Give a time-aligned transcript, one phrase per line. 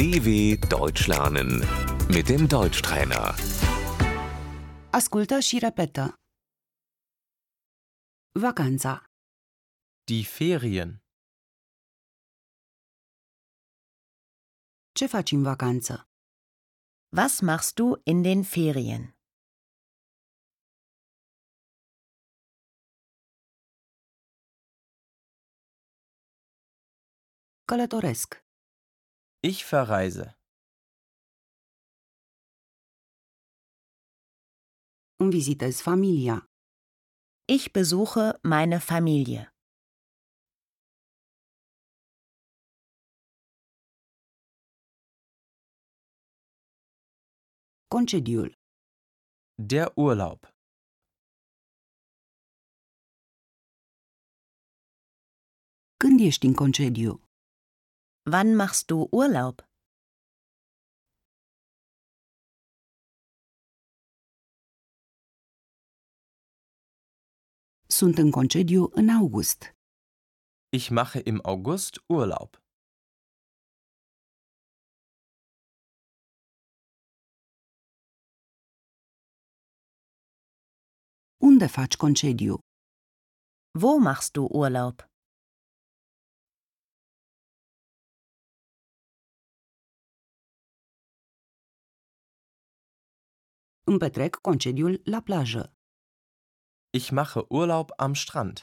[0.00, 0.28] DW
[0.76, 1.50] Deutsch lernen
[2.14, 3.26] mit dem Deutschtrainer.
[4.98, 6.04] Ascultă și repetă.
[8.44, 8.92] Vacanța,
[10.08, 10.90] Die Ferien.
[14.98, 15.94] ce faci în vacanță?
[17.16, 19.02] Was machst du in den Ferien?
[27.64, 28.28] Călătoresc,
[29.42, 30.38] Ich verreise.
[35.16, 36.36] îmi vizitez familia,
[37.56, 39.42] Ich besuche meine Familie.
[47.88, 48.48] concediul,
[49.68, 50.40] Der Urlaub.
[55.96, 57.29] când ești în concediu?
[58.32, 59.56] Wann machst du Urlaub?
[67.86, 69.60] Sunt în concediu în august.
[70.76, 72.50] Ich mache im August Urlaub.
[81.48, 82.58] Unde faci concediu?
[83.82, 85.09] Wo machst du Urlaub?
[93.84, 95.62] Îmi petrec concediul la plajă.
[96.98, 98.56] Ich mache Urlaub am Strand.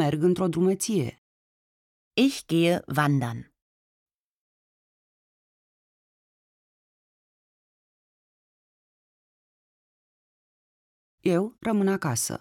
[0.00, 1.08] Merg într-o drumeție.
[2.24, 3.40] Ich gehe wandern.
[11.32, 12.34] Eu rămân acasă.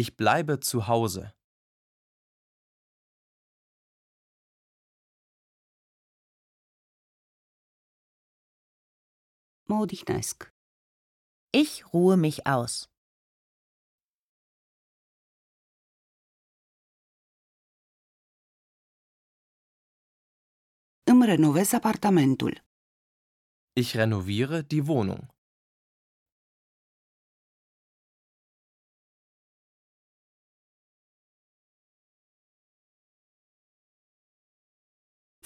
[0.00, 1.41] Ich bleibe zu Hause.
[9.72, 10.36] Mă odihnesc.
[11.62, 12.74] Ich ruhe mich aus.
[21.10, 22.54] Îmi renovez apartamentul.
[23.80, 25.22] Ich renoviere die Wohnung.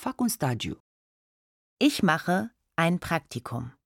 [0.03, 0.75] Fac un stagiu.
[1.89, 2.37] Ich mache
[2.85, 3.86] ein Praktikum.